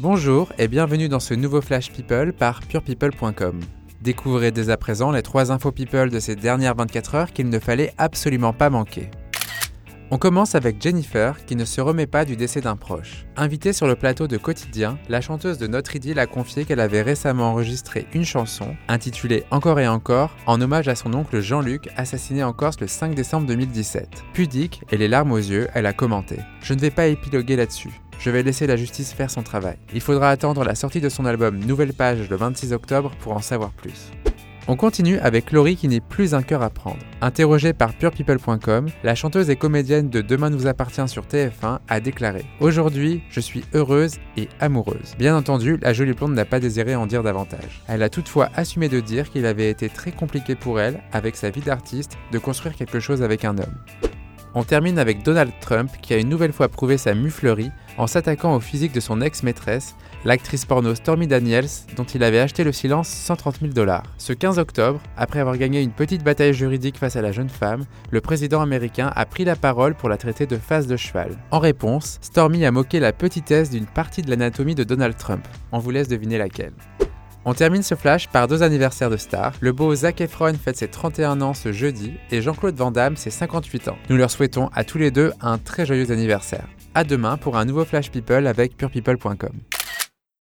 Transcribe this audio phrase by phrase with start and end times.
[0.00, 3.60] Bonjour et bienvenue dans ce nouveau Flash People par purepeople.com.
[4.00, 7.58] Découvrez dès à présent les trois infos people de ces dernières 24 heures qu'il ne
[7.58, 9.10] fallait absolument pas manquer.
[10.10, 13.26] On commence avec Jennifer qui ne se remet pas du décès d'un proche.
[13.36, 17.02] Invitée sur le plateau de Quotidien, la chanteuse de Notre Idylle a confié qu'elle avait
[17.02, 22.42] récemment enregistré une chanson intitulée Encore et encore en hommage à son oncle Jean-Luc assassiné
[22.42, 24.24] en Corse le 5 décembre 2017.
[24.32, 28.02] Pudique et les larmes aux yeux, elle a commenté Je ne vais pas épiloguer là-dessus.
[28.22, 29.76] Je vais laisser la justice faire son travail.
[29.92, 33.40] Il faudra attendre la sortie de son album Nouvelle Page le 26 octobre pour en
[33.40, 34.12] savoir plus.
[34.68, 37.00] On continue avec Laurie qui n'est plus un cœur à prendre.
[37.20, 42.44] Interrogée par purepeople.com, la chanteuse et comédienne de Demain nous appartient sur TF1 a déclaré
[42.60, 45.16] Aujourd'hui, je suis heureuse et amoureuse.
[45.18, 47.82] Bien entendu, la jolie blonde n'a pas désiré en dire davantage.
[47.88, 51.50] Elle a toutefois assumé de dire qu'il avait été très compliqué pour elle, avec sa
[51.50, 53.74] vie d'artiste, de construire quelque chose avec un homme.
[54.54, 58.54] On termine avec Donald Trump qui a une nouvelle fois prouvé sa muflerie en s'attaquant
[58.54, 59.94] au physique de son ex-maîtresse,
[60.26, 64.02] l'actrice porno Stormy Daniels, dont il avait acheté le silence 130 000 dollars.
[64.18, 67.84] Ce 15 octobre, après avoir gagné une petite bataille juridique face à la jeune femme,
[68.10, 71.38] le président américain a pris la parole pour la traiter de face de cheval.
[71.50, 75.46] En réponse, Stormy a moqué la petitesse d'une partie de l'anatomie de Donald Trump.
[75.72, 76.74] On vous laisse deviner laquelle.
[77.44, 79.54] On termine ce flash par deux anniversaires de stars.
[79.60, 83.30] Le beau Zac Efron fête ses 31 ans ce jeudi et Jean-Claude Van Damme ses
[83.30, 83.98] 58 ans.
[84.08, 86.68] Nous leur souhaitons à tous les deux un très joyeux anniversaire.
[86.94, 89.52] À demain pour un nouveau Flash People avec purepeople.com.